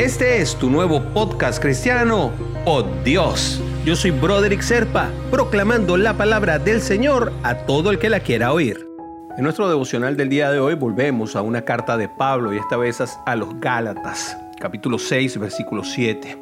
[0.00, 2.30] Este es tu nuevo podcast cristiano,
[2.64, 3.60] Oh Dios.
[3.84, 8.54] Yo soy Broderick Serpa, proclamando la palabra del Señor a todo el que la quiera
[8.54, 8.88] oír.
[9.36, 12.78] En nuestro devocional del día de hoy volvemos a una carta de Pablo y esta
[12.78, 16.38] vez a los Gálatas, capítulo 6, versículo 7.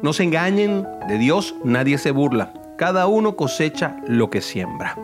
[0.00, 4.96] No se engañen, de Dios nadie se burla, cada uno cosecha lo que siembra.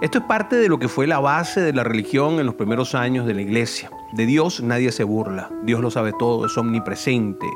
[0.00, 2.94] Esto es parte de lo que fue la base de la religión en los primeros
[2.94, 3.90] años de la iglesia.
[4.12, 7.46] De Dios nadie se burla, Dios lo sabe todo, es omnipresente.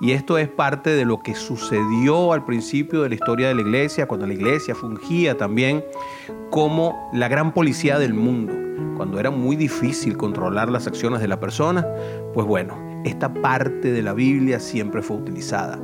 [0.00, 3.60] Y esto es parte de lo que sucedió al principio de la historia de la
[3.60, 5.84] iglesia, cuando la iglesia fungía también
[6.48, 8.54] como la gran policía del mundo,
[8.96, 11.86] cuando era muy difícil controlar las acciones de la persona.
[12.32, 15.78] Pues bueno, esta parte de la Biblia siempre fue utilizada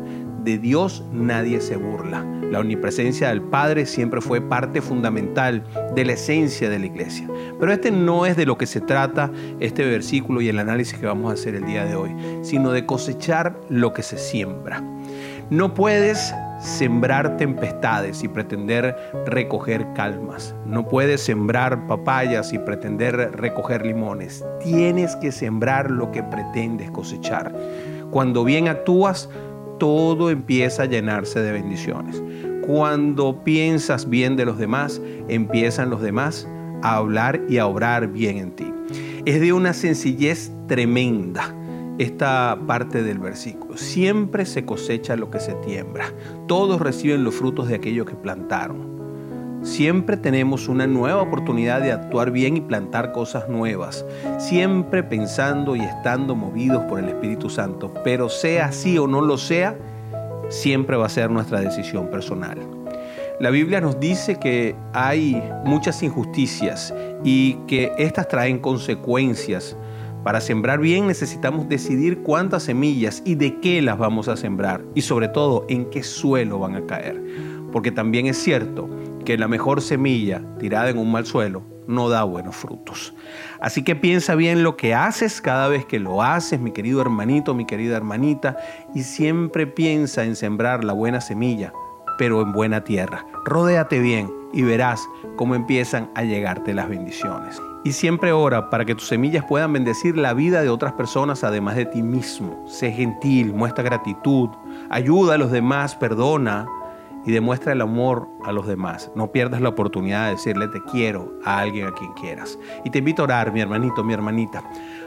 [0.47, 2.25] de Dios nadie se burla.
[2.51, 5.65] La omnipresencia del Padre siempre fue parte fundamental
[5.97, 7.29] de la esencia de la iglesia.
[7.59, 11.07] Pero este no es de lo que se trata este versículo y el análisis que
[11.07, 14.81] vamos a hacer el día de hoy, sino de cosechar lo que se siembra.
[15.51, 20.55] No puedes sembrar tempestades y pretender recoger calmas.
[20.65, 24.45] No puedes sembrar papayas y pretender recoger limones.
[24.63, 27.53] Tienes que sembrar lo que pretendes cosechar.
[28.11, 29.29] Cuando bien actúas,
[29.79, 32.23] todo empieza a llenarse de bendiciones.
[32.67, 36.49] Cuando piensas bien de los demás, empiezan los demás
[36.83, 38.73] a hablar y a obrar bien en ti.
[39.25, 41.55] Es de una sencillez tremenda
[41.99, 43.77] esta parte del versículo.
[43.77, 46.13] Siempre se cosecha lo que se tiembra.
[46.47, 48.96] Todos reciben los frutos de aquello que plantaron.
[49.67, 54.07] Siempre tenemos una nueva oportunidad de actuar bien y plantar cosas nuevas,
[54.39, 57.93] siempre pensando y estando movidos por el Espíritu Santo.
[58.05, 59.77] Pero sea así o no lo sea,
[60.51, 62.61] siempre va a ser nuestra decisión personal.
[63.41, 66.95] La Biblia nos dice que hay muchas injusticias
[67.25, 69.77] y que estas traen consecuencias.
[70.23, 75.03] Para sembrar bien necesitamos decidir cuántas semillas y de qué las vamos a sembrar y
[75.03, 77.21] sobre todo en qué suelo van a caer.
[77.73, 78.89] Porque también es cierto
[79.27, 83.13] que la mejor semilla tirada en un mal suelo no da buenos frutos.
[83.61, 87.55] Así que piensa bien lo que haces cada vez que lo haces, mi querido hermanito,
[87.55, 88.57] mi querida hermanita,
[88.95, 91.73] y siempre piensa en sembrar la buena semilla,
[92.19, 93.27] pero en buena tierra.
[93.45, 95.07] Rodéate bien y verás
[95.37, 97.61] cómo empiezan a llegarte las bendiciones.
[97.85, 101.77] Y siempre ora para que tus semillas puedan bendecir la vida de otras personas además
[101.77, 102.65] de ti mismo.
[102.67, 104.49] Sé gentil, muestra gratitud,
[104.91, 106.67] ayuda a los demás, perdona,
[107.27, 109.11] y demuestra el amor a los demás.
[109.15, 112.59] No pierdas la oportunidad de decirle te quiero a alguien a quien quieras.
[112.85, 114.63] Y te invito a orar, mi hermanito, mi hermanita.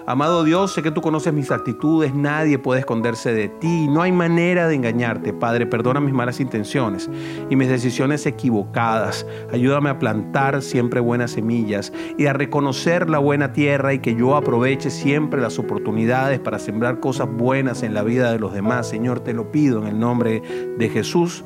[0.05, 4.11] Amado Dios, sé que tú conoces mis actitudes, nadie puede esconderse de ti, no hay
[4.11, 5.33] manera de engañarte.
[5.33, 7.09] Padre, perdona mis malas intenciones
[7.49, 9.25] y mis decisiones equivocadas.
[9.53, 14.35] Ayúdame a plantar siempre buenas semillas y a reconocer la buena tierra y que yo
[14.35, 18.89] aproveche siempre las oportunidades para sembrar cosas buenas en la vida de los demás.
[18.89, 20.41] Señor, te lo pido en el nombre
[20.77, 21.45] de Jesús.